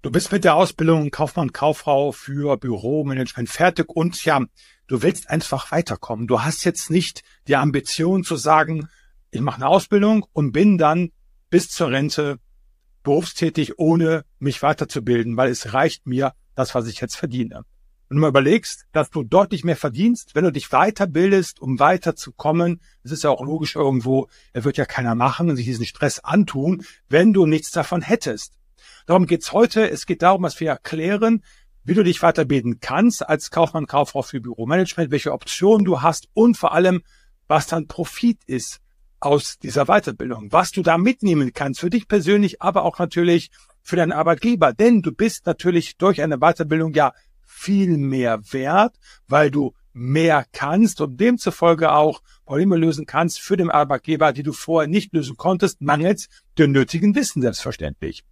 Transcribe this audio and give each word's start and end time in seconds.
Du 0.00 0.12
bist 0.12 0.30
mit 0.30 0.44
der 0.44 0.54
Ausbildung 0.54 1.10
Kaufmann, 1.10 1.52
Kauffrau 1.52 2.12
für 2.12 2.56
Büromanagement 2.56 3.48
fertig 3.48 3.88
und 3.88 4.24
ja, 4.24 4.40
du 4.86 5.02
willst 5.02 5.28
einfach 5.28 5.72
weiterkommen. 5.72 6.28
Du 6.28 6.40
hast 6.42 6.64
jetzt 6.64 6.88
nicht 6.88 7.24
die 7.48 7.56
Ambition 7.56 8.22
zu 8.22 8.36
sagen, 8.36 8.88
ich 9.32 9.40
mache 9.40 9.56
eine 9.56 9.66
Ausbildung 9.66 10.24
und 10.32 10.52
bin 10.52 10.78
dann 10.78 11.10
bis 11.50 11.68
zur 11.68 11.90
Rente 11.90 12.38
berufstätig, 13.02 13.80
ohne 13.80 14.24
mich 14.38 14.62
weiterzubilden, 14.62 15.36
weil 15.36 15.50
es 15.50 15.74
reicht 15.74 16.06
mir 16.06 16.32
das, 16.54 16.76
was 16.76 16.86
ich 16.86 17.00
jetzt 17.00 17.16
verdiene. 17.16 17.64
Wenn 18.08 18.18
du 18.18 18.20
mal 18.20 18.28
überlegst, 18.28 18.86
dass 18.92 19.10
du 19.10 19.24
deutlich 19.24 19.64
mehr 19.64 19.76
verdienst, 19.76 20.36
wenn 20.36 20.44
du 20.44 20.52
dich 20.52 20.68
weiterbildest, 20.68 21.58
um 21.60 21.80
weiterzukommen, 21.80 22.80
das 23.02 23.10
ist 23.10 23.24
ja 23.24 23.30
auch 23.30 23.42
logisch 23.42 23.74
irgendwo, 23.74 24.28
er 24.52 24.62
wird 24.62 24.76
ja 24.76 24.84
keiner 24.84 25.16
machen 25.16 25.50
und 25.50 25.56
sich 25.56 25.66
diesen 25.66 25.86
Stress 25.86 26.20
antun, 26.20 26.84
wenn 27.08 27.32
du 27.32 27.46
nichts 27.46 27.72
davon 27.72 28.00
hättest. 28.00 28.58
Darum 29.08 29.24
geht's 29.24 29.54
heute. 29.54 29.88
Es 29.88 30.04
geht 30.04 30.20
darum, 30.20 30.42
dass 30.42 30.60
wir 30.60 30.68
erklären, 30.68 31.42
wie 31.82 31.94
du 31.94 32.04
dich 32.04 32.20
weiterbilden 32.20 32.78
kannst 32.80 33.26
als 33.26 33.50
Kaufmann, 33.50 33.86
Kauffrau 33.86 34.20
für 34.20 34.38
Büromanagement, 34.38 35.10
welche 35.10 35.32
Optionen 35.32 35.86
du 35.86 36.02
hast 36.02 36.28
und 36.34 36.58
vor 36.58 36.74
allem, 36.74 37.00
was 37.46 37.66
dann 37.66 37.86
Profit 37.86 38.44
ist 38.44 38.80
aus 39.18 39.58
dieser 39.58 39.86
Weiterbildung, 39.86 40.52
was 40.52 40.72
du 40.72 40.82
da 40.82 40.98
mitnehmen 40.98 41.54
kannst 41.54 41.80
für 41.80 41.88
dich 41.88 42.06
persönlich, 42.06 42.60
aber 42.60 42.84
auch 42.84 42.98
natürlich 42.98 43.50
für 43.80 43.96
deinen 43.96 44.12
Arbeitgeber. 44.12 44.74
Denn 44.74 45.00
du 45.00 45.10
bist 45.10 45.46
natürlich 45.46 45.96
durch 45.96 46.20
eine 46.20 46.36
Weiterbildung 46.36 46.92
ja 46.92 47.14
viel 47.46 47.96
mehr 47.96 48.42
wert, 48.52 48.94
weil 49.26 49.50
du 49.50 49.72
mehr 49.94 50.44
kannst 50.52 51.00
und 51.00 51.18
demzufolge 51.18 51.92
auch 51.92 52.20
Probleme 52.44 52.76
lösen 52.76 53.06
kannst 53.06 53.40
für 53.40 53.56
den 53.56 53.70
Arbeitgeber, 53.70 54.34
die 54.34 54.42
du 54.42 54.52
vorher 54.52 54.86
nicht 54.86 55.14
lösen 55.14 55.38
konntest, 55.38 55.80
mangels 55.80 56.28
dem 56.58 56.72
nötigen 56.72 57.14
Wissen 57.14 57.40
selbstverständlich. 57.40 58.22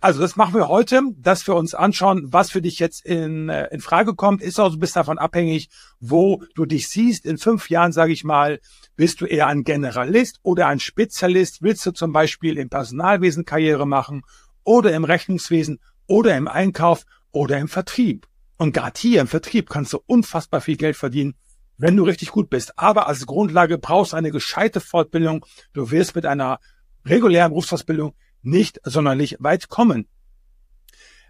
Also 0.00 0.20
das 0.20 0.36
machen 0.36 0.54
wir 0.54 0.68
heute, 0.68 1.00
dass 1.16 1.46
wir 1.46 1.54
uns 1.54 1.74
anschauen, 1.74 2.30
was 2.30 2.50
für 2.50 2.60
dich 2.60 2.78
jetzt 2.78 3.04
in, 3.04 3.48
äh, 3.48 3.68
in 3.68 3.80
Frage 3.80 4.14
kommt. 4.14 4.42
Ist 4.42 4.60
auch 4.60 4.68
so 4.68 4.76
ein 4.76 4.80
bisschen 4.80 5.00
davon 5.00 5.18
abhängig, 5.18 5.70
wo 6.00 6.42
du 6.54 6.66
dich 6.66 6.88
siehst. 6.88 7.24
In 7.24 7.38
fünf 7.38 7.70
Jahren, 7.70 7.92
sage 7.92 8.12
ich 8.12 8.22
mal, 8.22 8.60
bist 8.96 9.20
du 9.20 9.26
eher 9.26 9.46
ein 9.46 9.64
Generalist 9.64 10.38
oder 10.42 10.66
ein 10.66 10.80
Spezialist? 10.80 11.62
Willst 11.62 11.84
du 11.86 11.92
zum 11.92 12.12
Beispiel 12.12 12.58
im 12.58 12.68
Personalwesen 12.68 13.46
Karriere 13.46 13.86
machen 13.86 14.22
oder 14.64 14.92
im 14.92 15.04
Rechnungswesen 15.04 15.80
oder 16.06 16.36
im 16.36 16.46
Einkauf 16.46 17.04
oder 17.32 17.56
im 17.58 17.68
Vertrieb? 17.68 18.26
Und 18.58 18.72
gerade 18.72 19.00
hier 19.00 19.22
im 19.22 19.26
Vertrieb 19.26 19.70
kannst 19.70 19.94
du 19.94 20.00
unfassbar 20.06 20.60
viel 20.60 20.76
Geld 20.76 20.96
verdienen, 20.96 21.34
wenn 21.78 21.96
du 21.96 22.04
richtig 22.04 22.32
gut 22.32 22.50
bist. 22.50 22.78
Aber 22.78 23.06
als 23.06 23.26
Grundlage 23.26 23.78
brauchst 23.78 24.12
du 24.12 24.16
eine 24.18 24.30
gescheite 24.30 24.80
Fortbildung. 24.80 25.44
Du 25.72 25.90
wirst 25.90 26.14
mit 26.14 26.26
einer 26.26 26.60
regulären 27.06 27.50
Berufsausbildung 27.50 28.14
nicht 28.46 28.80
sonderlich 28.84 29.36
weit 29.40 29.68
kommen. 29.68 30.08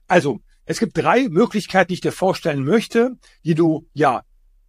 Also, 0.06 0.40
es 0.64 0.78
gibt 0.78 0.96
drei 0.96 1.28
Möglichkeiten, 1.28 1.88
die 1.88 1.94
ich 1.94 2.00
dir 2.00 2.12
vorstellen 2.12 2.64
möchte, 2.64 3.16
die 3.44 3.54
du 3.54 3.88
ja 3.92 4.22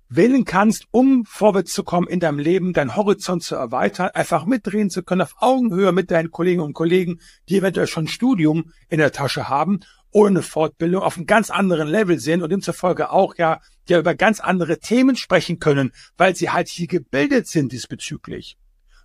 wählen 0.09 0.45
kannst, 0.45 0.85
um 0.91 1.25
vorwärts 1.25 1.73
zu 1.73 1.83
kommen 1.83 2.07
in 2.07 2.19
deinem 2.19 2.39
Leben, 2.39 2.73
deinen 2.73 2.95
Horizont 2.95 3.43
zu 3.43 3.55
erweitern, 3.55 4.09
einfach 4.13 4.45
mitdrehen 4.45 4.89
zu 4.89 5.03
können 5.03 5.21
auf 5.21 5.35
Augenhöhe 5.39 5.91
mit 5.91 6.11
deinen 6.11 6.31
Kollegen 6.31 6.61
und 6.61 6.73
Kollegen, 6.73 7.19
die 7.49 7.57
eventuell 7.57 7.87
schon 7.87 8.07
Studium 8.07 8.71
in 8.89 8.99
der 8.99 9.11
Tasche 9.11 9.49
haben 9.49 9.81
oder 10.11 10.29
eine 10.29 10.41
Fortbildung 10.43 11.01
auf 11.01 11.17
einem 11.17 11.25
ganz 11.25 11.49
anderen 11.49 11.87
Level 11.87 12.19
sind 12.19 12.41
und 12.41 12.51
demzufolge 12.51 13.11
auch 13.11 13.35
ja, 13.37 13.59
ja 13.89 13.99
über 13.99 14.15
ganz 14.15 14.39
andere 14.39 14.79
Themen 14.79 15.15
sprechen 15.15 15.59
können, 15.59 15.91
weil 16.15 16.35
sie 16.35 16.49
halt 16.49 16.69
hier 16.69 16.87
gebildet 16.87 17.47
sind 17.47 17.71
diesbezüglich. 17.71 18.57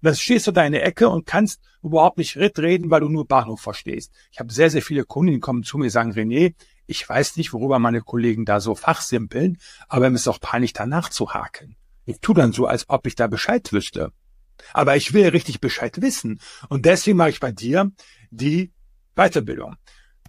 Und 0.02 0.06
dann 0.06 0.16
stehst 0.16 0.48
du 0.48 0.50
da 0.50 0.66
in 0.66 0.72
der 0.72 0.84
Ecke 0.84 1.08
und 1.08 1.26
kannst 1.26 1.60
überhaupt 1.80 2.18
nicht 2.18 2.36
reden, 2.36 2.90
weil 2.90 3.02
du 3.02 3.08
nur 3.08 3.24
Bahnhof 3.24 3.60
verstehst. 3.60 4.12
Ich 4.32 4.40
habe 4.40 4.52
sehr, 4.52 4.68
sehr 4.68 4.82
viele 4.82 5.04
Kunden, 5.04 5.34
die 5.34 5.38
kommen 5.38 5.62
zu 5.62 5.78
mir 5.78 5.84
und 5.84 5.90
sagen, 5.90 6.12
René, 6.12 6.54
ich 6.86 7.08
weiß 7.08 7.36
nicht, 7.36 7.52
worüber 7.52 7.78
meine 7.78 8.00
Kollegen 8.00 8.44
da 8.44 8.58
so 8.58 8.74
fachsimpeln, 8.74 9.58
aber 9.86 10.10
mir 10.10 10.16
ist 10.16 10.26
auch 10.26 10.40
peinlich, 10.40 10.72
danach 10.72 11.08
zu 11.08 11.32
haken. 11.34 11.76
Ich 12.04 12.18
tu 12.20 12.34
dann 12.34 12.52
so, 12.52 12.66
als 12.66 12.88
ob 12.88 13.06
ich 13.06 13.14
da 13.14 13.28
Bescheid 13.28 13.72
wüsste. 13.72 14.10
Aber 14.72 14.96
ich 14.96 15.12
will 15.12 15.28
richtig 15.28 15.60
Bescheid 15.60 16.02
wissen. 16.02 16.40
Und 16.68 16.84
deswegen 16.84 17.16
mache 17.16 17.30
ich 17.30 17.38
bei 17.38 17.52
dir 17.52 17.92
die 18.32 18.72
Weiterbildung. 19.14 19.76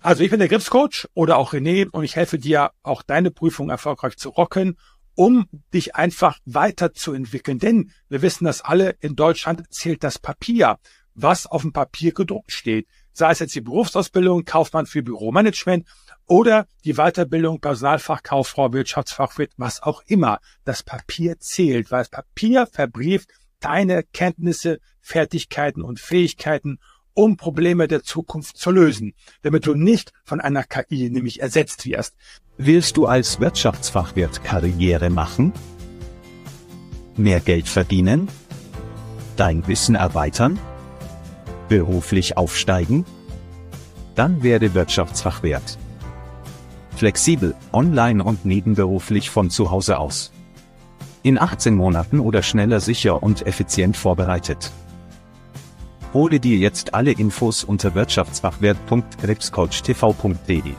Also 0.02 0.24
ich 0.24 0.30
bin 0.30 0.40
der 0.40 0.50
Gripscoach 0.50 1.08
oder 1.16 1.38
auch 1.38 1.54
René 1.54 1.90
und 1.90 2.04
ich 2.04 2.16
helfe 2.16 2.38
dir 2.38 2.72
auch 2.84 3.02
deine 3.02 3.32
Prüfung 3.32 3.70
erfolgreich 3.70 4.18
zu 4.18 4.30
rocken 4.30 4.78
um 5.16 5.48
dich 5.74 5.96
einfach 5.96 6.40
weiterzuentwickeln. 6.46 7.60
Denn 7.60 7.92
wir 8.10 8.22
wissen 8.22 8.46
das 8.46 8.62
alle, 8.62 8.96
in 9.00 9.16
Deutschland 9.16 9.64
zählt 9.72 10.04
das 10.04 10.20
Papier, 10.20 10.78
was 11.16 11.46
auf 11.46 11.62
dem 11.62 11.74
Papier 11.74 12.14
gedruckt 12.14 12.52
steht. 12.52 12.88
Sei 13.12 13.32
es 13.32 13.40
jetzt 13.40 13.56
die 13.56 13.62
Berufsausbildung, 13.62 14.46
Kaufmann 14.46 14.88
für 14.88 15.04
Büromanagement 15.04 15.88
oder 16.26 16.68
die 16.84 16.94
Weiterbildung 16.94 17.60
Personalfachkauffrau, 17.60 18.74
Wirtschaftsfachwirt, 18.74 19.52
was 19.58 19.84
auch 19.84 20.02
immer. 20.08 20.40
Das 20.64 20.82
Papier 20.82 21.40
zählt, 21.40 21.92
weil 21.92 22.02
das 22.02 22.10
Papier 22.10 22.66
verbrieft 22.66 23.30
deine 23.60 24.04
Kenntnisse, 24.04 24.80
Fertigkeiten 25.00 25.84
und 25.84 26.00
Fähigkeiten 26.00 26.80
um 27.14 27.38
Probleme 27.38 27.88
der 27.88 28.04
Zukunft 28.04 28.58
zu 28.58 28.72
lösen, 28.72 29.14
damit 29.42 29.66
du 29.66 29.74
nicht 29.74 30.12
von 30.24 30.42
einer 30.42 30.64
KI 30.64 31.10
nämlich 31.10 31.42
ersetzt 31.42 31.86
wirst. 31.86 32.16
Willst 32.58 32.98
du 32.98 33.06
als 33.06 33.40
Wirtschaftsfachwirt 33.40 34.44
Karriere 34.44 35.10
machen? 35.10 35.54
Mehr 37.16 37.40
Geld 37.40 37.68
verdienen? 37.68 38.28
Dein 39.36 39.68
Wissen 39.68 39.96
erweitern? 39.96 40.60
Beruflich 41.70 42.38
aufsteigen? 42.38 43.06
Dann 44.16 44.44
werde 44.44 44.74
Wirtschaftsfachwirt. 44.74 45.78
Flexibel, 46.96 47.56
online 47.72 48.24
und 48.24 48.46
nebenberuflich 48.46 49.30
von 49.30 49.50
zu 49.50 49.72
Hause 49.72 49.98
aus. 49.98 50.32
In 51.24 51.40
18 51.40 51.76
Monaten 51.76 52.20
oder 52.20 52.44
schneller 52.44 52.80
sicher 52.80 53.24
und 53.24 53.48
effizient 53.48 53.98
vorbereitet. 53.98 54.72
Hole 56.14 56.40
dir 56.40 56.58
jetzt 56.58 56.94
alle 56.94 57.12
Infos 57.12 57.64
unter 57.64 57.96
wirtschaftsfachwirt.krebscoachtv.de. 57.96 60.74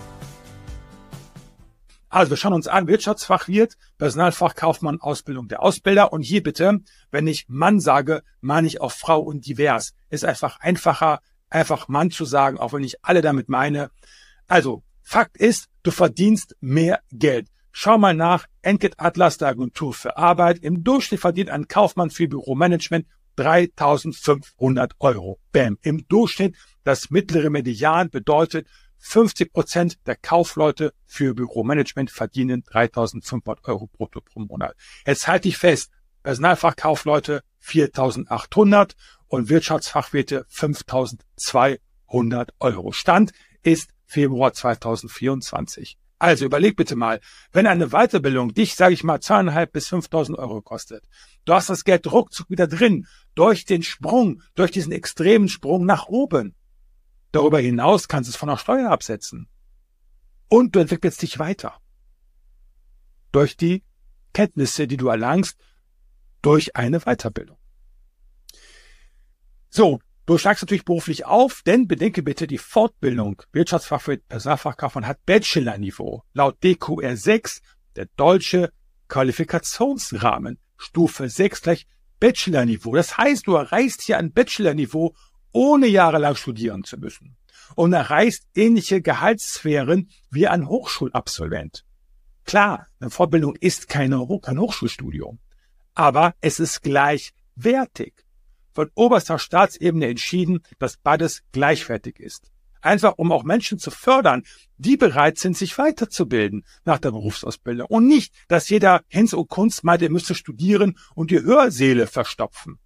Also 2.09 2.31
wir 2.31 2.37
schauen 2.37 2.53
uns 2.53 2.69
an, 2.69 2.87
Wirtschaftsfachwirt, 2.87 3.77
Personalfachkaufmann, 3.99 5.01
Ausbildung 5.01 5.49
der 5.49 5.61
Ausbilder. 5.61 6.13
Und 6.13 6.23
hier 6.23 6.45
bitte, 6.45 6.79
wenn 7.11 7.27
ich 7.27 7.47
Mann 7.49 7.81
sage, 7.81 8.23
meine 8.41 8.69
ich 8.69 8.81
auch 8.81 8.93
Frau 8.93 9.19
und 9.19 9.49
divers. 9.49 9.95
Ist 10.11 10.25
einfach 10.25 10.61
einfacher, 10.61 11.19
einfach 11.51 11.89
Mann 11.89 12.13
zu 12.13 12.25
sagen, 12.25 12.59
auch 12.59 12.73
wenn 12.73 12.85
ich 12.85 13.05
alle 13.05 13.21
damit 13.21 13.49
meine. 13.49 13.91
Also, 14.47 14.85
Fakt 15.03 15.37
ist, 15.37 15.67
du 15.83 15.91
verdienst 15.91 16.55
mehr 16.61 17.01
Geld. 17.11 17.49
Schau 17.73 17.99
mal 17.99 18.15
nach, 18.15 18.47
Enkit 18.63 18.95
Atlas 18.99 19.39
der 19.39 19.49
Agentur 19.49 19.93
für 19.93 20.17
Arbeit. 20.17 20.61
Im 20.61 20.85
Durchschnitt 20.85 21.19
verdient 21.21 21.51
ein 21.51 21.67
Kaufmann 21.67 22.11
für 22.11 22.29
Büromanagement 22.29 23.09
3500 23.37 24.95
Euro. 25.01 25.39
Bam. 25.53 25.79
Im 25.83 26.07
Durchschnitt 26.09 26.57
das 26.85 27.11
mittlere 27.11 27.51
Median 27.51 28.09
bedeutet 28.11 28.67
50 28.99 29.53
Prozent 29.53 29.99
der 30.07 30.17
Kaufleute 30.17 30.95
für 31.07 31.35
Büromanagement 31.35 32.11
verdienen 32.11 32.65
3500 32.65 33.69
Euro 33.69 33.87
brutto 33.87 34.21
pro 34.21 34.41
Monat. 34.41 34.75
Jetzt 35.07 35.29
halte 35.29 35.49
ich 35.49 35.59
fest, 35.59 35.93
Personalfachkaufleute 36.23 37.43
4800 37.59 38.97
und 39.29 39.51
Wirtschaftsfachwirte 39.51 40.47
5200 40.49 42.55
Euro. 42.61 42.93
Stand 42.93 43.33
ist 43.63 43.91
Februar 44.07 44.53
2024. 44.53 45.99
Also 46.19 46.47
überleg 46.47 46.77
bitte 46.77 46.97
mal, 46.97 47.21
wenn 47.53 47.67
eine 47.67 47.89
Weiterbildung 47.89 48.55
dich, 48.55 48.77
sage 48.77 48.95
ich 48.95 49.05
mal, 49.05 49.21
zweieinhalb 49.21 49.73
bis 49.73 49.93
5.000 49.93 50.39
Euro 50.39 50.63
kostet, 50.63 51.05
du 51.45 51.53
hast 51.53 51.69
das 51.69 51.85
Geld 51.85 52.11
ruckzuck 52.11 52.49
wieder 52.49 52.67
drin, 52.67 53.07
durch 53.35 53.65
den 53.65 53.83
Sprung, 53.83 54.43
durch 54.55 54.71
diesen 54.71 54.93
extremen 54.93 55.49
Sprung 55.49 55.87
nach 55.87 56.07
oben. 56.07 56.55
Darüber 57.33 57.59
hinaus 57.59 58.09
kannst 58.09 58.29
du 58.29 58.31
es 58.31 58.37
von 58.37 58.49
der 58.49 58.57
Steuer 58.57 58.91
absetzen. 58.91 59.49
Und 60.49 60.75
du 60.75 60.81
entwickelst 60.81 61.21
dich 61.23 61.39
weiter. 61.39 61.81
Durch 63.33 63.57
die 63.57 63.83
Kenntnisse, 64.33 64.87
die 64.87 64.97
du 64.97 65.09
erlangst, 65.09 65.59
durch 66.43 66.77
eine 66.77 67.01
Weiterbildung. 67.01 67.59
So, 69.71 69.99
Du 70.27 70.39
steigst 70.39 70.63
natürlich 70.63 70.87
beruflich 70.87 71.27
auf, 71.27 71.61
denn 71.67 71.87
bedenke 71.87 72.23
bitte, 72.23 72.47
die 72.47 72.57
Fortbildung 72.57 73.43
Wirtschaftsfachwirt 73.53 74.27
Personalfachkaufmann 74.27 75.07
hat 75.07 75.23
Bachelor-Niveau. 75.27 76.23
Laut 76.33 76.65
DQR 76.65 77.15
6, 77.15 77.61
der 77.95 78.07
deutsche 78.17 78.73
Qualifikationsrahmen, 79.09 80.59
Stufe 80.79 81.29
6 81.29 81.61
gleich 81.61 81.87
Bachelor-Niveau. 82.21 82.95
Das 82.95 83.17
heißt, 83.17 83.47
du 83.47 83.55
erreichst 83.55 84.03
hier 84.03 84.19
ein 84.19 84.33
Bachelor-Niveau, 84.33 85.15
ohne 85.53 85.87
jahrelang 85.87 86.37
studieren 86.37 86.85
zu 86.85 86.99
müssen. 86.99 87.37
Und 87.77 87.93
erreichst 87.93 88.47
ähnliche 88.55 89.01
Gehaltssphären 89.01 90.11
wie 90.31 90.49
ein 90.49 90.69
Hochschulabsolvent. 90.69 91.85
Klar, 92.45 92.87
eine 93.01 93.11
Fortbildung 93.11 93.57
ist 93.57 93.89
keine, 93.89 94.27
kein 94.43 94.59
Hochschulstudium. 94.59 95.39
Aber 95.95 96.35
es 96.41 96.61
ist 96.61 96.83
gleichwertig 96.83 98.15
von 98.73 98.91
oberster 98.95 99.39
Staatsebene 99.39 100.09
entschieden, 100.09 100.61
dass 100.79 100.97
beides 100.97 101.43
gleichwertig 101.53 102.19
ist. 102.19 102.51
Einfach 102.85 103.15
um 103.17 103.33
auch 103.33 103.45
Menschen 103.45 103.79
zu 103.79 103.91
fördern, 103.91 104.43
die 104.77 104.99
bereit 104.99 105.39
sind, 105.39 105.57
sich 105.57 105.79
weiterzubilden 105.79 106.65
nach 106.85 106.99
der 106.99 107.13
Berufsausbildung. 107.13 107.87
Und 107.89 108.07
nicht, 108.07 108.35
dass 108.49 108.69
jeder 108.69 109.03
Hens 109.09 109.33
und 109.33 109.49
Kunst 109.49 109.85
meint, 109.85 110.03
er 110.03 110.11
müsste 110.11 110.35
studieren 110.35 110.99
und 111.15 111.31
die 111.31 111.41
Hörsäle 111.41 112.07
verstopfen. 112.07 112.79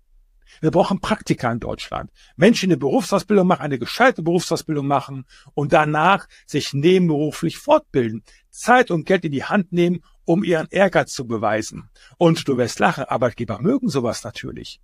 Wir 0.60 0.70
brauchen 0.70 1.00
Praktika 1.00 1.50
in 1.50 1.60
Deutschland. 1.60 2.10
Menschen, 2.36 2.68
die 2.68 2.74
eine 2.74 2.80
Berufsausbildung 2.80 3.46
machen, 3.46 3.62
eine 3.62 3.78
gescheite 3.78 4.22
Berufsausbildung 4.22 4.86
machen 4.86 5.24
und 5.54 5.72
danach 5.72 6.28
sich 6.46 6.72
nebenberuflich 6.72 7.58
fortbilden, 7.58 8.22
Zeit 8.50 8.90
und 8.90 9.04
Geld 9.04 9.24
in 9.24 9.32
die 9.32 9.44
Hand 9.44 9.72
nehmen, 9.72 10.02
um 10.24 10.44
ihren 10.44 10.68
Ehrgeiz 10.70 11.12
zu 11.12 11.26
beweisen. 11.26 11.90
Und 12.18 12.46
du 12.46 12.56
wirst 12.56 12.78
lachen, 12.78 13.04
Arbeitgeber 13.04 13.60
mögen 13.60 13.88
sowas 13.88 14.22
natürlich. 14.22 14.80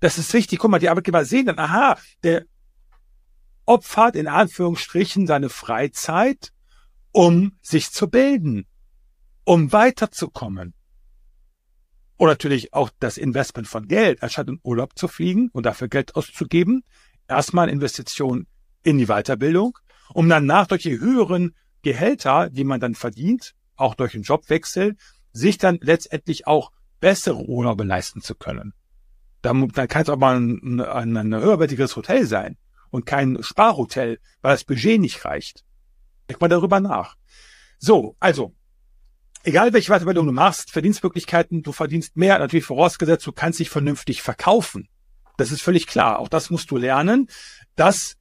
Das 0.00 0.16
ist 0.16 0.32
wichtig. 0.32 0.60
Guck 0.60 0.70
mal, 0.70 0.78
die 0.78 0.88
Arbeitgeber 0.88 1.24
sehen 1.24 1.46
dann, 1.46 1.58
aha, 1.58 1.98
der 2.22 2.44
opfert 3.68 4.16
in 4.16 4.28
Anführungsstrichen 4.28 5.26
seine 5.26 5.50
Freizeit, 5.50 6.52
um 7.12 7.52
sich 7.60 7.90
zu 7.90 8.08
bilden, 8.08 8.66
um 9.44 9.72
weiterzukommen. 9.72 10.74
Und 12.16 12.28
natürlich 12.28 12.72
auch 12.72 12.90
das 12.98 13.18
Investment 13.18 13.68
von 13.68 13.86
Geld, 13.86 14.22
anstatt 14.22 14.48
in 14.48 14.58
Urlaub 14.62 14.98
zu 14.98 15.06
fliegen 15.06 15.50
und 15.52 15.66
dafür 15.66 15.88
Geld 15.88 16.16
auszugeben. 16.16 16.82
Erstmal 17.28 17.68
Investition 17.68 18.46
in 18.82 18.96
die 18.96 19.06
Weiterbildung, 19.06 19.78
um 20.14 20.28
danach 20.28 20.66
durch 20.66 20.82
die 20.82 20.98
höheren 20.98 21.54
Gehälter, 21.82 22.48
die 22.48 22.64
man 22.64 22.80
dann 22.80 22.94
verdient, 22.94 23.54
auch 23.76 23.94
durch 23.94 24.12
den 24.12 24.22
Jobwechsel, 24.22 24.96
sich 25.32 25.58
dann 25.58 25.78
letztendlich 25.82 26.46
auch 26.46 26.72
bessere 27.00 27.44
Urlaube 27.44 27.84
leisten 27.84 28.22
zu 28.22 28.34
können. 28.34 28.72
Dann, 29.42 29.68
dann 29.68 29.88
kann 29.88 30.02
es 30.02 30.08
auch 30.08 30.16
mal 30.16 30.40
ein, 30.40 30.80
ein, 30.80 31.16
ein 31.16 31.34
höherwertiges 31.34 31.94
Hotel 31.94 32.24
sein 32.26 32.56
und 32.90 33.06
kein 33.06 33.42
Sparhotel, 33.42 34.18
weil 34.42 34.52
das 34.52 34.64
Budget 34.64 35.00
nicht 35.00 35.24
reicht. 35.24 35.64
Denk 36.28 36.40
mal 36.40 36.48
darüber 36.48 36.80
nach. 36.80 37.16
So, 37.78 38.16
also 38.20 38.54
egal 39.44 39.72
welche 39.72 39.92
Weiterbildung 39.92 40.26
du 40.26 40.32
machst, 40.32 40.70
Verdienstmöglichkeiten, 40.70 41.62
du 41.62 41.72
verdienst 41.72 42.16
mehr, 42.16 42.38
natürlich 42.38 42.66
vorausgesetzt, 42.66 43.26
du 43.26 43.32
kannst 43.32 43.58
dich 43.58 43.70
vernünftig 43.70 44.22
verkaufen. 44.22 44.88
Das 45.36 45.52
ist 45.52 45.62
völlig 45.62 45.86
klar. 45.86 46.18
Auch 46.18 46.28
das 46.28 46.50
musst 46.50 46.70
du 46.70 46.76
lernen, 46.76 47.28
dass 47.76 48.16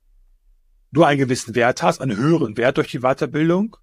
du 0.92 1.04
einen 1.04 1.20
gewissen 1.20 1.56
Wert 1.56 1.84
hast, 1.84 2.00
einen 2.00 2.18
höheren 2.18 2.58
Wert 2.58 2.78
durch 2.78 2.92
die 2.92 3.00
Weiterbildung 3.00 3.76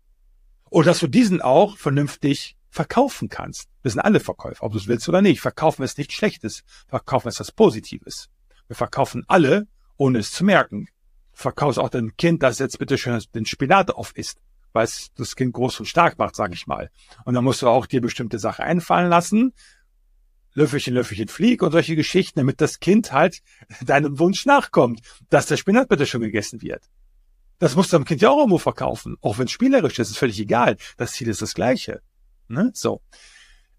und 0.71 0.87
dass 0.87 1.01
du 1.01 1.07
diesen 1.07 1.43
auch 1.43 1.77
vernünftig 1.77 2.57
verkaufen 2.71 3.29
kannst. 3.29 3.69
Wir 3.83 3.91
sind 3.91 4.01
alle 4.01 4.21
Verkäufer, 4.21 4.65
ob 4.65 4.73
du 4.73 4.79
es 4.79 4.89
willst 4.89 5.09
oder 5.09 5.23
nicht. 5.23 5.41
Verkaufen 5.41 5.83
ist 5.83 5.99
nichts 5.99 6.15
Schlechtes. 6.15 6.65
Verkaufen 6.89 7.29
ist 7.29 7.41
was 7.41 7.53
Positives. 7.53 8.31
Wir 8.67 8.77
verkaufen 8.77 9.25
alle, 9.29 9.67
ohne 9.97 10.19
es 10.19 10.33
zu 10.33 10.45
merken. 10.45 10.89
Verkaufst 11.33 11.79
auch 11.79 11.89
dein 11.89 12.17
Kind, 12.17 12.43
das 12.43 12.59
jetzt 12.59 12.79
bitte 12.79 12.99
schön 12.99 13.23
den 13.35 13.47
Spinat 13.47 13.91
auf 13.91 14.17
isst 14.17 14.39
weil 14.75 14.85
es 14.85 15.13
das 15.15 15.37
Kind 15.37 15.55
groß 15.55 15.81
und 15.81 15.87
stark 15.87 16.19
macht, 16.19 16.37
sage 16.37 16.53
ich 16.53 16.67
mal. 16.67 16.91
Und 17.25 17.35
dann 17.35 17.45
musst 17.45 17.63
du 17.63 17.69
auch 17.69 17.87
dir 17.87 18.03
bestimmte 18.03 18.39
Sachen 18.39 18.65
einfallen 18.65 19.09
lassen. 19.09 19.55
Löffelchen, 20.53 20.95
Löffelchen, 20.95 21.29
Flieg 21.29 21.63
und 21.63 21.73
solche 21.73 21.97
Geschichten, 21.97 22.41
damit 22.41 22.61
das 22.61 22.81
Kind 22.81 23.13
halt 23.13 23.41
deinem 23.81 24.19
Wunsch 24.19 24.45
nachkommt, 24.45 25.01
dass 25.31 25.47
der 25.47 25.57
Spinat 25.57 25.89
bitte 25.89 26.07
schon 26.07 26.21
gegessen 26.21 26.61
wird. 26.61 26.91
Das 27.61 27.77
musst 27.77 27.93
du 27.93 27.97
dem 27.97 28.05
Kind 28.05 28.21
ja 28.21 28.31
auch 28.31 28.39
irgendwo 28.39 28.59
verkaufen. 28.59 29.17
Auch 29.21 29.39
wenn 29.39 29.47
es 29.47 29.53
spielerisch 29.53 29.99
ist, 29.99 30.11
ist 30.11 30.19
völlig 30.19 30.41
egal. 30.41 30.77
Das 30.97 31.13
Ziel 31.13 31.29
ist 31.29 31.41
das 31.41 31.55
gleiche. 31.55 32.03
Ne? 32.49 32.73
So. 32.75 33.01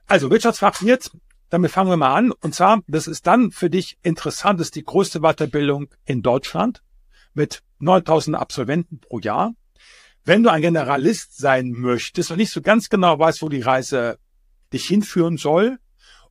Also 0.07 0.31
Wirtschaftsfachwirt, 0.31 1.11
damit 1.50 1.71
fangen 1.71 1.89
wir 1.89 1.97
mal 1.97 2.13
an. 2.13 2.31
Und 2.31 2.56
zwar, 2.56 2.81
das 2.88 3.07
ist 3.07 3.27
dann 3.27 3.51
für 3.51 3.69
dich 3.69 3.97
interessant, 4.01 4.59
das 4.59 4.68
ist 4.68 4.75
die 4.75 4.83
größte 4.83 5.19
Weiterbildung 5.21 5.88
in 6.06 6.21
Deutschland 6.21 6.81
mit 7.33 7.62
9000 7.80 8.38
Absolventen 8.38 9.00
pro 9.00 9.19
Jahr. 9.19 9.53
Wenn 10.24 10.42
du 10.42 10.50
ein 10.50 10.62
Generalist 10.62 11.38
sein 11.38 11.71
möchtest 11.71 12.31
und 12.31 12.38
nicht 12.38 12.51
so 12.51 12.62
ganz 12.62 12.89
genau 12.89 13.19
weißt, 13.19 13.42
wo 13.42 13.50
die 13.50 13.62
Reise 13.62 14.18
dich 14.74 14.88
hinführen 14.88 15.38
soll, 15.38 15.77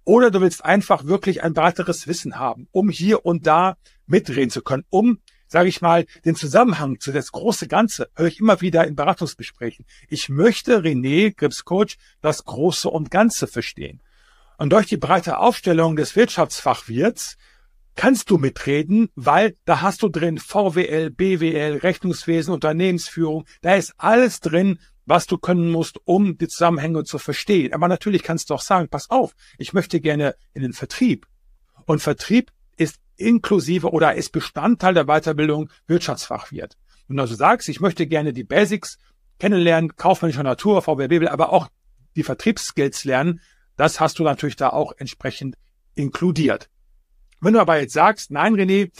oder 0.04 0.30
du 0.30 0.40
willst 0.40 0.64
einfach 0.64 1.04
wirklich 1.04 1.42
ein 1.42 1.54
breiteres 1.54 2.06
Wissen 2.06 2.38
haben, 2.38 2.68
um 2.72 2.90
hier 2.90 3.24
und 3.24 3.46
da 3.46 3.76
mitreden 4.06 4.50
zu 4.50 4.62
können, 4.62 4.84
um, 4.90 5.18
sage 5.46 5.68
ich 5.68 5.80
mal, 5.80 6.04
den 6.24 6.36
Zusammenhang 6.36 7.00
zu 7.00 7.12
das 7.12 7.32
große 7.32 7.68
Ganze, 7.68 8.10
höre 8.14 8.26
ich 8.26 8.40
immer 8.40 8.60
wieder 8.60 8.86
in 8.86 8.96
Beratungsgesprächen. 8.96 9.86
Ich 10.08 10.28
möchte 10.28 10.80
René 10.82 11.34
Grips 11.34 11.64
Coach 11.64 11.96
das 12.20 12.44
Große 12.44 12.88
und 12.88 13.10
Ganze 13.10 13.46
verstehen. 13.46 14.02
Und 14.56 14.72
durch 14.72 14.86
die 14.86 14.96
breite 14.96 15.38
Aufstellung 15.38 15.96
des 15.96 16.16
Wirtschaftsfachwirts 16.16 17.36
kannst 17.96 18.30
du 18.30 18.38
mitreden, 18.38 19.08
weil 19.14 19.56
da 19.64 19.80
hast 19.80 20.02
du 20.02 20.08
drin 20.08 20.38
VWL, 20.38 21.10
BWL, 21.10 21.78
Rechnungswesen, 21.78 22.52
Unternehmensführung, 22.52 23.44
da 23.62 23.74
ist 23.74 23.94
alles 23.98 24.40
drin, 24.40 24.78
was 25.06 25.26
du 25.26 25.38
können 25.38 25.70
musst, 25.70 25.98
um 26.04 26.38
die 26.38 26.48
Zusammenhänge 26.48 27.04
zu 27.04 27.18
verstehen. 27.18 27.72
Aber 27.72 27.88
natürlich 27.88 28.22
kannst 28.22 28.50
du 28.50 28.54
auch 28.54 28.60
sagen, 28.60 28.88
pass 28.88 29.10
auf, 29.10 29.34
ich 29.58 29.72
möchte 29.72 30.00
gerne 30.00 30.34
in 30.54 30.62
den 30.62 30.72
Vertrieb. 30.72 31.26
Und 31.86 32.00
Vertrieb 32.00 32.50
ist 32.76 32.98
inklusive 33.16 33.90
oder 33.90 34.14
ist 34.14 34.32
Bestandteil 34.32 34.94
der 34.94 35.04
Weiterbildung 35.04 35.70
Wirtschaftsfachwirt. 35.86 36.76
Und 37.08 37.18
also 37.18 37.34
sagst, 37.34 37.68
ich 37.68 37.80
möchte 37.80 38.06
gerne 38.06 38.32
die 38.32 38.44
Basics 38.44 38.98
kennenlernen, 39.38 39.96
kaufmännischer 39.96 40.42
Natur, 40.42 40.80
VWL, 40.82 41.28
aber 41.28 41.52
auch 41.52 41.68
die 42.16 42.22
Vertriebsskills 42.22 43.04
lernen, 43.04 43.40
das 43.76 44.00
hast 44.00 44.18
du 44.18 44.24
natürlich 44.24 44.56
da 44.56 44.70
auch 44.70 44.92
entsprechend 44.96 45.56
inkludiert. 45.94 46.68
Wenn 47.40 47.54
du 47.54 47.60
aber 47.60 47.80
jetzt 47.80 47.92
sagst, 47.92 48.30
nein, 48.30 48.54
René, 48.54 48.90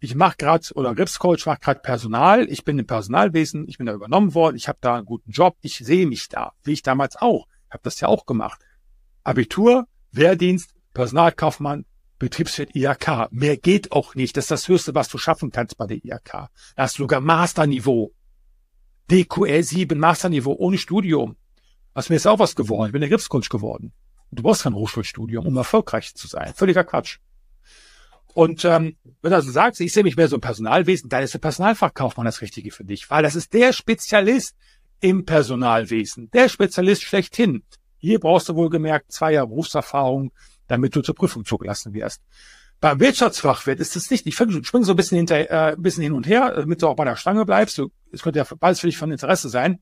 ich 0.00 0.14
mache 0.14 0.36
gerade 0.36 0.66
oder 0.74 0.94
Gripscoach 0.94 1.46
macht 1.46 1.62
gerade 1.62 1.80
Personal, 1.80 2.48
ich 2.50 2.64
bin 2.64 2.78
im 2.78 2.86
Personalwesen, 2.86 3.66
ich 3.68 3.78
bin 3.78 3.86
da 3.86 3.94
übernommen 3.94 4.34
worden, 4.34 4.56
ich 4.56 4.68
habe 4.68 4.78
da 4.80 4.96
einen 4.96 5.06
guten 5.06 5.30
Job, 5.30 5.56
ich 5.62 5.78
sehe 5.78 6.06
mich 6.06 6.28
da, 6.28 6.52
wie 6.62 6.72
ich 6.72 6.82
damals 6.82 7.16
auch, 7.16 7.46
habe 7.70 7.82
das 7.82 8.00
ja 8.00 8.08
auch 8.08 8.26
gemacht. 8.26 8.60
Abitur, 9.22 9.86
Wehrdienst, 10.12 10.74
Personalkaufmann, 10.92 11.86
Betriebswirt 12.18 12.74
IHK. 12.74 13.28
Mehr 13.30 13.56
geht 13.56 13.92
auch 13.92 14.14
nicht. 14.14 14.36
Das 14.36 14.44
ist 14.44 14.50
das 14.50 14.68
Höchste, 14.68 14.94
was 14.94 15.08
du 15.08 15.18
schaffen 15.18 15.50
kannst 15.50 15.76
bei 15.76 15.86
der 15.86 15.96
IHK. 15.96 16.30
Da 16.32 16.50
hast 16.76 16.98
du 16.98 17.02
sogar 17.02 17.20
Masterniveau. 17.20 18.12
DQL 19.10 19.62
7 19.62 19.98
Masterniveau 19.98 20.52
ohne 20.52 20.78
Studium. 20.78 21.36
Was 21.92 22.08
mir 22.08 22.16
ist 22.16 22.26
auch 22.26 22.38
was 22.38 22.54
geworden. 22.56 22.86
Ich 22.86 22.92
bin 22.92 23.00
der 23.00 23.10
Gripscoach 23.10 23.48
geworden. 23.48 23.92
Du 24.34 24.42
brauchst 24.42 24.62
kein 24.62 24.74
Hochschulstudium, 24.74 25.46
um 25.46 25.56
erfolgreich 25.56 26.14
zu 26.14 26.26
sein. 26.26 26.52
Völliger 26.54 26.84
Quatsch. 26.84 27.18
Und 28.34 28.64
ähm, 28.64 28.96
wenn 29.22 29.30
du 29.30 29.36
also 29.36 29.50
sagst, 29.50 29.80
ich 29.80 29.92
sehe 29.92 30.02
mich 30.02 30.16
mehr 30.16 30.28
so 30.28 30.34
im 30.34 30.40
Personalwesen, 30.40 31.08
dann 31.08 31.22
ist 31.22 31.34
der 31.34 31.38
Personalfachkaufmann 31.38 32.26
das 32.26 32.40
Richtige 32.40 32.72
für 32.72 32.84
dich, 32.84 33.08
weil 33.08 33.22
das 33.22 33.36
ist 33.36 33.52
der 33.54 33.72
Spezialist 33.72 34.56
im 35.00 35.24
Personalwesen, 35.24 36.30
der 36.32 36.48
Spezialist 36.48 37.04
schlechthin. 37.04 37.62
Hier 37.98 38.18
brauchst 38.18 38.48
du 38.48 38.56
wohlgemerkt 38.56 39.12
zwei 39.12 39.32
Jahre 39.32 39.46
Berufserfahrung, 39.46 40.32
damit 40.66 40.96
du 40.96 41.00
zur 41.00 41.14
Prüfung 41.14 41.44
zugelassen 41.44 41.94
wirst. 41.94 42.22
Beim 42.80 43.00
Wirtschaftsfachwirt 43.00 43.80
ist 43.80 43.96
es 43.96 44.10
nicht. 44.10 44.26
Ich 44.26 44.34
springe 44.34 44.84
so 44.84 44.92
ein 44.92 44.96
bisschen 44.96 45.16
hinter, 45.16 45.38
äh, 45.38 45.74
ein 45.74 45.80
bisschen 45.80 46.02
hin 46.02 46.12
und 46.12 46.26
her, 46.26 46.52
damit 46.56 46.82
du 46.82 46.88
auch 46.88 46.96
bei 46.96 47.04
der 47.04 47.16
Stange 47.16 47.46
bleibst. 47.46 47.80
Es 48.12 48.22
könnte 48.22 48.40
ja 48.40 48.46
beides 48.58 48.80
für 48.80 48.88
dich 48.88 48.98
von 48.98 49.10
Interesse 49.10 49.48
sein. 49.48 49.78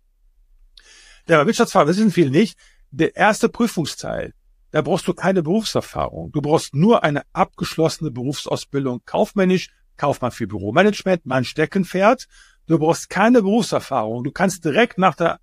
Der 1.27 1.45
Wirtschaftsfachwirt 1.47 1.97
wissen 1.97 2.11
viele 2.11 2.31
nicht. 2.31 2.59
Der 2.91 3.17
erste 3.17 3.49
Prüfungsteil, 3.49 4.35
da 4.73 4.81
brauchst 4.81 5.07
du 5.07 5.15
keine 5.15 5.43
Berufserfahrung. 5.43 6.33
Du 6.33 6.41
brauchst 6.41 6.75
nur 6.75 7.05
eine 7.05 7.23
abgeschlossene 7.33 8.11
Berufsausbildung 8.11 9.03
kaufmännisch, 9.05 9.69
Kaufmann 9.99 10.33
für 10.33 10.47
Büromanagement, 10.47 11.27
mein 11.27 11.45
Steckenpferd. 11.45 12.27
Du 12.67 12.79
brauchst 12.79 13.11
keine 13.11 13.43
Berufserfahrung. 13.43 14.25
Du 14.25 14.33
kannst 14.33 14.65
direkt 14.65 14.99
nach 14.99 15.15
der 15.15 15.39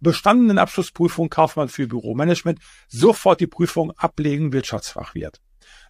bestandenen 0.00 0.58
Abschlussprüfung 0.58 1.30
Kaufmann 1.30 1.68
für 1.68 1.86
Büromanagement 1.86 2.60
sofort 2.88 3.40
die 3.40 3.46
Prüfung 3.46 3.92
ablegen, 3.92 4.52
Wirtschaftsfachwirt. 4.52 5.40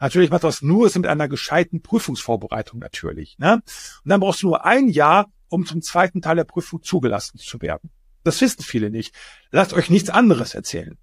Natürlich 0.00 0.30
macht 0.30 0.44
das 0.44 0.62
nur 0.62 0.90
mit 0.94 1.06
einer 1.06 1.28
gescheiten 1.28 1.82
Prüfungsvorbereitung 1.82 2.78
natürlich. 2.78 3.38
Ne? 3.38 3.54
Und 3.54 3.62
dann 4.04 4.20
brauchst 4.20 4.42
du 4.42 4.48
nur 4.48 4.64
ein 4.64 4.88
Jahr, 4.88 5.32
um 5.48 5.66
zum 5.66 5.82
zweiten 5.82 6.22
Teil 6.22 6.36
der 6.36 6.44
Prüfung 6.44 6.82
zugelassen 6.82 7.38
zu 7.38 7.60
werden. 7.60 7.90
Das 8.22 8.40
wissen 8.40 8.62
viele 8.62 8.90
nicht. 8.90 9.14
Lasst 9.50 9.72
euch 9.72 9.90
nichts 9.90 10.10
anderes 10.10 10.54
erzählen. 10.54 10.96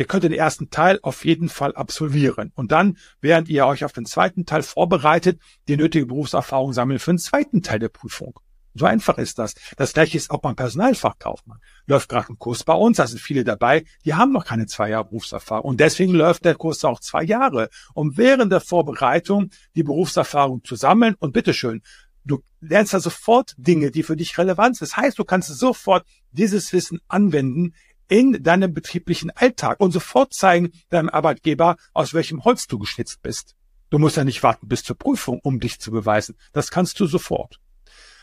Ihr 0.00 0.06
könnt 0.06 0.24
den 0.24 0.32
ersten 0.32 0.70
Teil 0.70 0.98
auf 1.02 1.26
jeden 1.26 1.50
Fall 1.50 1.74
absolvieren. 1.74 2.52
Und 2.54 2.72
dann, 2.72 2.96
während 3.20 3.50
ihr 3.50 3.66
euch 3.66 3.84
auf 3.84 3.92
den 3.92 4.06
zweiten 4.06 4.46
Teil 4.46 4.62
vorbereitet, 4.62 5.38
die 5.68 5.76
nötige 5.76 6.06
Berufserfahrung 6.06 6.72
sammeln 6.72 6.98
für 6.98 7.12
den 7.12 7.18
zweiten 7.18 7.60
Teil 7.62 7.80
der 7.80 7.90
Prüfung. 7.90 8.40
So 8.72 8.86
einfach 8.86 9.18
ist 9.18 9.38
das. 9.38 9.56
Das 9.76 9.92
gleiche 9.92 10.16
ist 10.16 10.30
auch 10.30 10.40
beim 10.40 10.56
Personalfachkaufmann. 10.56 11.58
Läuft 11.84 12.08
gerade 12.08 12.30
ein 12.32 12.38
Kurs 12.38 12.64
bei 12.64 12.72
uns, 12.72 12.96
da 12.96 13.06
sind 13.06 13.20
viele 13.20 13.44
dabei, 13.44 13.84
die 14.06 14.14
haben 14.14 14.32
noch 14.32 14.46
keine 14.46 14.64
zwei 14.64 14.88
Jahre 14.88 15.04
Berufserfahrung. 15.04 15.68
Und 15.68 15.80
deswegen 15.80 16.14
läuft 16.14 16.46
der 16.46 16.54
Kurs 16.54 16.82
auch 16.82 17.00
zwei 17.00 17.22
Jahre, 17.22 17.68
um 17.92 18.16
während 18.16 18.50
der 18.50 18.60
Vorbereitung 18.60 19.50
die 19.76 19.82
Berufserfahrung 19.82 20.64
zu 20.64 20.76
sammeln. 20.76 21.14
Und 21.18 21.34
bitteschön, 21.34 21.82
du 22.24 22.42
lernst 22.62 22.94
da 22.94 23.00
sofort 23.00 23.54
Dinge, 23.58 23.90
die 23.90 24.02
für 24.02 24.16
dich 24.16 24.38
relevant 24.38 24.76
sind. 24.76 24.88
Das 24.90 24.96
heißt, 24.96 25.18
du 25.18 25.24
kannst 25.24 25.54
sofort 25.54 26.06
dieses 26.32 26.72
Wissen 26.72 27.00
anwenden 27.06 27.74
in 28.10 28.42
deinem 28.42 28.74
betrieblichen 28.74 29.30
Alltag 29.30 29.80
und 29.80 29.92
sofort 29.92 30.34
zeigen 30.34 30.72
deinem 30.90 31.08
Arbeitgeber, 31.08 31.76
aus 31.94 32.12
welchem 32.12 32.44
Holz 32.44 32.66
du 32.66 32.78
geschnitzt 32.78 33.22
bist. 33.22 33.54
Du 33.88 33.98
musst 33.98 34.16
ja 34.16 34.24
nicht 34.24 34.42
warten 34.42 34.68
bis 34.68 34.82
zur 34.82 34.98
Prüfung, 34.98 35.40
um 35.42 35.60
dich 35.60 35.78
zu 35.80 35.92
beweisen. 35.92 36.36
Das 36.52 36.70
kannst 36.70 36.98
du 36.98 37.06
sofort. 37.06 37.60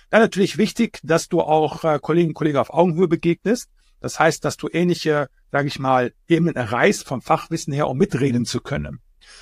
Dann 0.10 0.22
natürlich 0.22 0.58
wichtig, 0.58 1.00
dass 1.04 1.30
du 1.30 1.42
auch 1.42 1.84
äh, 1.84 2.00
Kolleginnen 2.02 2.32
und 2.32 2.36
Kollegen 2.36 2.58
auf 2.58 2.74
Augenhöhe 2.74 3.08
begegnest. 3.08 3.70
Das 4.02 4.20
heißt, 4.20 4.44
dass 4.44 4.58
du 4.58 4.68
ähnliche, 4.72 5.30
sage 5.52 5.68
ich 5.68 5.80
mal, 5.80 6.14
Ebenen 6.28 6.56
erreichst 6.56 7.06
vom 7.06 7.22
Fachwissen 7.22 7.74
her, 7.74 7.88
um 7.88 7.98
mitreden 7.98 8.46
zu 8.46 8.60
können. 8.60 9.00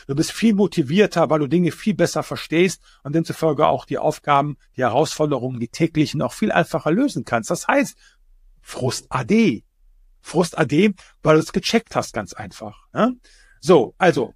Du 0.07 0.15
bist 0.15 0.31
viel 0.31 0.53
motivierter, 0.53 1.29
weil 1.29 1.39
du 1.39 1.47
Dinge 1.47 1.71
viel 1.71 1.95
besser 1.95 2.23
verstehst 2.23 2.81
und 3.03 3.13
demzufolge 3.13 3.67
auch 3.67 3.85
die 3.85 3.97
Aufgaben, 3.97 4.57
die 4.77 4.81
Herausforderungen, 4.81 5.59
die 5.59 5.67
täglichen 5.67 6.21
auch 6.21 6.33
viel 6.33 6.51
einfacher 6.51 6.91
lösen 6.91 7.25
kannst. 7.25 7.49
Das 7.49 7.67
heißt, 7.67 7.97
Frust 8.61 9.07
AD. 9.09 9.63
Frust 10.25 10.57
AD, 10.57 10.95
weil 11.21 11.35
du 11.35 11.41
es 11.41 11.53
gecheckt 11.53 11.95
hast, 11.95 12.13
ganz 12.13 12.33
einfach. 12.33 12.87
Ne? 12.93 13.15
So, 13.59 13.93
also, 13.99 14.33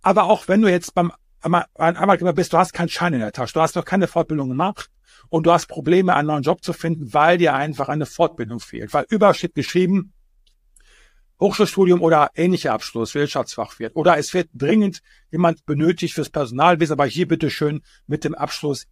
aber 0.00 0.24
auch 0.24 0.48
wenn 0.48 0.62
du 0.62 0.68
jetzt 0.68 0.94
beim 0.94 1.12
Arbeitgeber 1.42 2.32
bist, 2.32 2.54
du 2.54 2.58
hast 2.58 2.72
keinen 2.72 2.88
Schein 2.88 3.12
in 3.12 3.20
der 3.20 3.32
Tasche, 3.32 3.52
du 3.52 3.60
hast 3.60 3.76
noch 3.76 3.84
keine 3.84 4.08
Fortbildung 4.08 4.48
gemacht 4.48 4.90
und 5.28 5.46
du 5.46 5.52
hast 5.52 5.66
Probleme, 5.66 6.14
einen 6.14 6.28
neuen 6.28 6.42
Job 6.42 6.64
zu 6.64 6.72
finden, 6.72 7.12
weil 7.12 7.36
dir 7.36 7.54
einfach 7.54 7.90
eine 7.90 8.06
Fortbildung 8.06 8.60
fehlt. 8.60 8.94
Weil 8.94 9.04
überall 9.10 9.34
steht 9.34 9.54
geschrieben, 9.54 10.14
Hochschulstudium 11.38 12.00
oder 12.00 12.30
ähnlicher 12.34 12.72
Abschluss, 12.72 13.14
Wirtschaftsfachwirt. 13.14 13.94
Oder 13.94 14.16
es 14.16 14.32
wird 14.32 14.48
dringend 14.54 15.02
jemand 15.30 15.66
benötigt 15.66 16.14
fürs 16.14 16.30
Personalwesen, 16.30 16.94
aber 16.94 17.04
hier 17.04 17.28
bitte 17.28 17.50
schön 17.50 17.82
mit 18.06 18.24
dem 18.24 18.34
Abschluss 18.34 18.86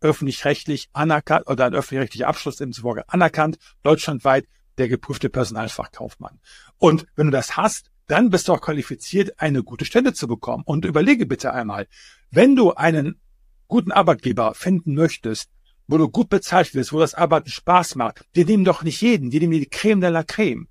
öffentlich-rechtlich 0.00 0.88
anerkannt 0.94 1.46
oder 1.46 1.66
ein 1.66 1.74
öffentlich-rechtlicher 1.74 2.26
Abschluss 2.26 2.56
demzufolge 2.56 3.06
anerkannt, 3.08 3.58
deutschlandweit 3.82 4.46
der 4.80 4.88
geprüfte 4.88 5.28
Personalfachkaufmann. 5.28 6.40
Und 6.78 7.06
wenn 7.14 7.26
du 7.26 7.32
das 7.32 7.56
hast, 7.56 7.90
dann 8.06 8.30
bist 8.30 8.48
du 8.48 8.52
auch 8.54 8.60
qualifiziert, 8.60 9.38
eine 9.38 9.62
gute 9.62 9.84
Stelle 9.84 10.12
zu 10.12 10.26
bekommen. 10.26 10.64
Und 10.66 10.84
überlege 10.84 11.26
bitte 11.26 11.52
einmal, 11.52 11.86
wenn 12.30 12.56
du 12.56 12.72
einen 12.72 13.20
guten 13.68 13.92
Arbeitgeber 13.92 14.54
finden 14.54 14.94
möchtest, 14.94 15.48
wo 15.86 15.98
du 15.98 16.08
gut 16.08 16.28
bezahlt 16.28 16.74
wirst, 16.74 16.92
wo 16.92 16.98
das 16.98 17.14
Arbeiten 17.14 17.50
Spaß 17.50 17.94
macht, 17.94 18.24
die 18.34 18.44
nehmen 18.44 18.64
doch 18.64 18.82
nicht 18.82 19.00
jeden, 19.00 19.30
die 19.30 19.38
nehmen 19.38 19.52
die 19.52 19.68
Creme 19.68 20.00
de 20.00 20.10
la 20.10 20.24
Creme. 20.24 20.66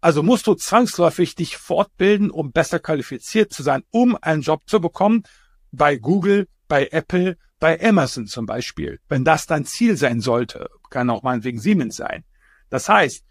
Also 0.00 0.22
musst 0.22 0.46
du 0.46 0.54
zwangsläufig 0.54 1.34
dich 1.34 1.56
fortbilden, 1.56 2.30
um 2.30 2.52
besser 2.52 2.78
qualifiziert 2.78 3.52
zu 3.52 3.62
sein, 3.62 3.82
um 3.90 4.16
einen 4.20 4.42
Job 4.42 4.62
zu 4.66 4.80
bekommen. 4.80 5.24
Bei 5.72 5.96
Google, 5.96 6.48
bei 6.68 6.88
Apple, 6.90 7.36
bei 7.58 7.80
Amazon 7.82 8.26
zum 8.26 8.46
Beispiel. 8.46 9.00
Wenn 9.08 9.24
das 9.24 9.46
dein 9.46 9.66
Ziel 9.66 9.96
sein 9.96 10.20
sollte, 10.20 10.68
kann 10.88 11.10
auch 11.10 11.22
meinetwegen 11.22 11.60
Siemens 11.60 11.96
sein. 11.96 12.24
Das 12.70 12.88
heißt, 12.88 13.24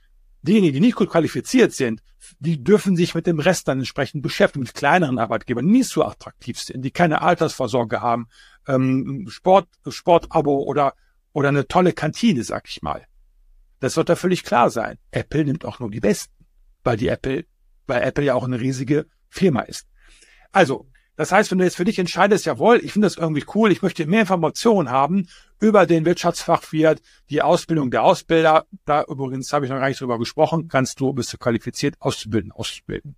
diejenigen, 0.43 0.75
die 0.75 0.79
nicht 0.79 0.95
gut 0.95 1.09
qualifiziert 1.09 1.73
sind, 1.73 2.01
die 2.39 2.63
dürfen 2.63 2.95
sich 2.95 3.15
mit 3.15 3.25
dem 3.25 3.39
Rest 3.39 3.67
dann 3.67 3.79
entsprechend 3.79 4.21
beschäftigen, 4.21 4.63
mit 4.63 4.73
kleineren 4.73 5.17
Arbeitgebern, 5.17 5.65
die 5.65 5.71
nicht 5.71 5.89
so 5.89 6.05
attraktiv 6.05 6.59
sind, 6.59 6.83
die 6.83 6.91
keine 6.91 7.21
Altersvorsorge 7.21 8.01
haben, 8.01 8.27
ähm, 8.67 9.25
Sport, 9.29 9.67
Sportabo 9.87 10.63
oder, 10.63 10.93
oder 11.33 11.49
eine 11.49 11.67
tolle 11.67 11.93
Kantine, 11.93 12.43
sag 12.43 12.69
ich 12.69 12.81
mal. 12.81 13.05
Das 13.79 13.97
wird 13.97 14.09
da 14.09 14.15
völlig 14.15 14.43
klar 14.43 14.69
sein. 14.69 14.97
Apple 15.11 15.45
nimmt 15.45 15.65
auch 15.65 15.79
nur 15.79 15.89
die 15.89 16.01
Besten 16.01 16.39
weil 16.83 16.97
die 16.97 17.07
Apple, 17.07 17.45
weil 17.87 18.03
Apple 18.03 18.25
ja 18.25 18.35
auch 18.35 18.43
eine 18.43 18.59
riesige 18.59 19.07
Firma 19.29 19.61
ist. 19.61 19.87
Also, 20.51 20.89
das 21.19 21.33
heißt, 21.33 21.51
wenn 21.51 21.57
du 21.57 21.65
jetzt 21.65 21.75
für 21.75 21.83
dich 21.83 21.99
entscheidest, 21.99 22.45
jawohl, 22.45 22.79
ich 22.81 22.93
finde 22.93 23.07
das 23.07 23.17
irgendwie 23.17 23.43
cool, 23.53 23.73
ich 23.73 23.81
möchte 23.81 24.05
mehr 24.05 24.21
Informationen 24.21 24.89
haben 24.89 25.27
über 25.59 25.85
den 25.85 26.05
Wirtschaftsfachwirt, 26.05 27.01
die 27.29 27.41
Ausbildung 27.41 27.91
der 27.91 28.03
Ausbilder, 28.03 28.67
da 28.85 29.03
übrigens 29.03 29.51
habe 29.51 29.65
ich 29.65 29.69
noch 29.69 29.79
gar 29.79 29.89
nicht 29.89 29.99
drüber 29.99 30.17
gesprochen, 30.17 30.69
kannst 30.69 31.01
du, 31.01 31.11
bist 31.11 31.33
du 31.33 31.37
qualifiziert, 31.37 31.95
auszubilden, 31.99 32.53
auszubilden. 32.53 33.17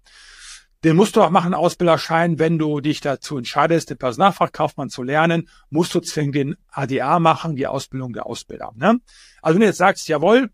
Den 0.83 0.95
musst 0.95 1.15
du 1.15 1.21
auch 1.21 1.29
machen, 1.29 1.53
Ausbilderschein, 1.53 2.39
wenn 2.39 2.57
du 2.57 2.81
dich 2.81 3.01
dazu 3.01 3.37
entscheidest, 3.37 3.91
den 3.91 3.99
Personalfachkaufmann 3.99 4.89
zu 4.89 5.03
lernen, 5.03 5.47
musst 5.69 5.93
du 5.93 5.99
zwingend 5.99 6.33
den 6.33 6.55
ADA 6.71 7.19
machen, 7.19 7.55
die 7.55 7.67
Ausbildung 7.67 8.13
der 8.13 8.25
Ausbilder. 8.25 8.71
Ne? 8.77 8.99
Also 9.43 9.57
wenn 9.57 9.61
du 9.61 9.67
jetzt 9.67 9.77
sagst, 9.77 10.07
jawohl, 10.07 10.49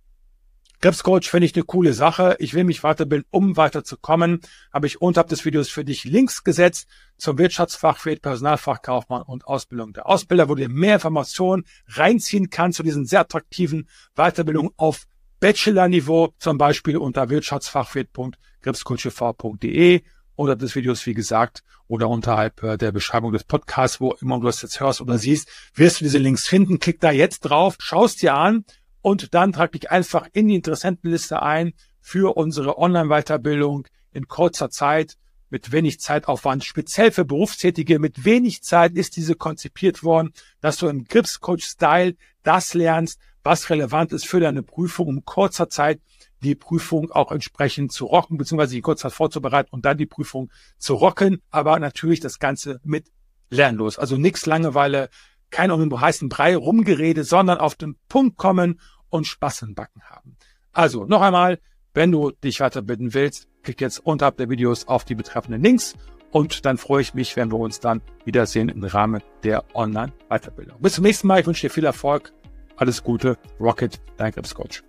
Krebscoach 0.80 1.30
finde 1.30 1.48
ich 1.48 1.56
eine 1.56 1.64
coole 1.64 1.94
Sache. 1.94 2.36
Ich 2.40 2.54
will 2.54 2.64
mich 2.64 2.84
weiterbilden, 2.84 3.28
um 3.32 3.58
weiterzukommen. 3.58 4.42
Habe 4.72 4.86
ich 4.86 5.02
unterhalb 5.02 5.30
des 5.30 5.44
Videos 5.44 5.70
für 5.70 5.84
dich 5.84 6.04
Links 6.04 6.44
gesetzt 6.44 6.88
zum 7.18 7.40
Wirtschaftsfachwirt, 7.40 8.22
Personalfachkaufmann 8.22 9.24
und 9.24 9.48
Ausbildung 9.48 9.94
der 9.94 10.08
Ausbilder, 10.08 10.50
wo 10.50 10.56
du 10.56 10.62
dir 10.62 10.70
mehr 10.70 10.94
Informationen 10.96 11.64
reinziehen 11.88 12.50
kannst 12.52 12.78
zu 12.78 12.84
diesen 12.84 13.08
sehr 13.08 13.22
attraktiven 13.22 13.90
Weiterbildungen 14.16 14.70
auf 14.78 15.08
Bachelor-Niveau, 15.40 16.36
zum 16.38 16.60
Beispiel 16.60 16.98
unter 16.98 17.30
wirtschaftsfachwirt.krebscoach.de 17.30 20.04
unter 20.36 20.56
des 20.56 20.76
Videos, 20.76 21.08
wie 21.08 21.16
gesagt, 21.16 21.64
oder 21.88 22.10
unterhalb 22.10 22.62
äh, 22.62 22.78
der 22.78 22.92
Beschreibung 22.92 23.34
des 23.34 23.44
Podcasts, 23.44 24.00
wo 24.00 24.14
immer 24.22 24.40
du 24.40 24.46
das 24.46 24.62
jetzt 24.62 24.80
hörst 24.80 25.02
oder 25.02 25.18
siehst, 25.18 25.50
wirst 25.74 26.00
du 26.00 26.06
diese 26.06 26.20
Links 26.20 26.48
finden. 26.48 26.78
Klick 26.78 27.00
da 27.00 27.10
jetzt 27.10 27.40
drauf, 27.40 27.78
schaust 27.80 28.22
dir 28.22 28.36
an 28.36 28.64
und 29.08 29.34
dann 29.34 29.54
trag 29.54 29.72
dich 29.72 29.90
einfach 29.90 30.28
in 30.34 30.50
die 30.50 30.56
Interessentenliste 30.56 31.42
ein 31.42 31.72
für 32.02 32.36
unsere 32.36 32.78
Online-Weiterbildung 32.78 33.88
in 34.12 34.28
kurzer 34.28 34.70
Zeit 34.70 35.16
mit 35.50 35.72
wenig 35.72 36.02
Zeitaufwand, 36.02 36.66
speziell 36.66 37.12
für 37.12 37.24
Berufstätige. 37.24 38.00
Mit 38.00 38.26
wenig 38.26 38.64
Zeit 38.64 38.98
ist 38.98 39.16
diese 39.16 39.36
konzipiert 39.36 40.04
worden, 40.04 40.34
dass 40.60 40.76
du 40.76 40.90
im 40.90 41.06
Gripscoach-Style 41.06 42.18
das 42.44 42.74
lernst, 42.74 43.22
was 43.44 43.70
relevant 43.70 44.12
ist 44.12 44.28
für 44.28 44.42
deine 44.42 44.62
Prüfung, 44.62 45.08
um 45.08 45.24
kurzer 45.24 45.70
Zeit 45.70 46.02
die 46.44 46.56
Prüfung 46.56 47.10
auch 47.10 47.32
entsprechend 47.32 47.94
zu 47.94 48.08
rocken, 48.08 48.38
beziehungsweise 48.38 48.76
die 48.76 48.82
kurz 48.82 49.04
vorzubereiten 49.04 49.70
und 49.72 49.86
dann 49.86 49.98
die 49.98 50.06
Prüfung 50.06 50.52
zu 50.80 50.96
rocken, 50.96 51.42
aber 51.50 51.80
natürlich 51.80 52.20
das 52.20 52.40
Ganze 52.40 52.82
mit 52.84 53.08
lernlos. 53.50 53.98
Also 54.00 54.18
nichts 54.18 54.46
Langeweile, 54.46 55.08
kein 55.50 55.72
um 55.72 55.80
den 55.80 56.02
heißen 56.02 56.30
Brei 56.30 56.58
rumgerede, 56.58 57.24
sondern 57.24 57.58
auf 57.58 57.76
den 57.76 57.96
Punkt 58.10 58.38
kommen 58.38 58.82
und 59.10 59.28
Spaß 59.28 59.64
im 59.64 59.76
Backen 59.76 60.02
haben. 60.04 60.38
Also 60.72 61.06
noch 61.06 61.22
einmal, 61.22 61.60
wenn 61.94 62.12
du 62.12 62.32
dich 62.32 62.60
weiterbilden 62.60 63.14
willst, 63.14 63.48
klick 63.64 63.82
jetzt 63.82 64.00
unterhalb 64.00 64.38
der 64.38 64.50
Videos 64.50 64.88
auf 64.88 65.04
die 65.04 65.16
betreffenden 65.16 65.64
Links 65.64 65.96
und 66.32 66.66
dann 66.66 66.78
freue 66.78 67.02
ich 67.02 67.14
mich, 67.14 67.36
wenn 67.36 67.52
wir 67.52 67.60
uns 67.60 67.80
dann 67.80 68.02
wiedersehen 68.26 68.70
im 68.70 68.84
Rahmen 68.84 69.22
der 69.44 69.64
Online-Weiterbildung. 69.74 70.80
Bis 70.82 70.94
zum 70.94 71.04
nächsten 71.04 71.28
Mal. 71.28 71.40
Ich 71.40 71.48
wünsche 71.48 71.68
dir 71.68 71.74
viel 71.74 71.86
Erfolg. 71.86 72.34
Alles 72.76 73.04
Gute. 73.04 73.38
Rocket, 73.60 74.00
dein 74.18 74.32
Krebscoach. 74.32 74.84